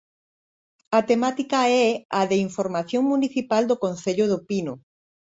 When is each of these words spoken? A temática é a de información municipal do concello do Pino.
A 0.97 0.99
temática 1.09 1.59
é 1.83 1.87
a 2.19 2.21
de 2.29 2.37
información 2.47 3.01
municipal 3.13 3.63
do 3.67 3.79
concello 3.83 4.25
do 4.31 4.37
Pino. 4.47 4.73